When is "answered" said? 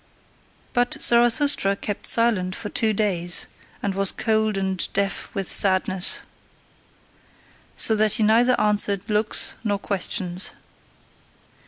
8.59-9.07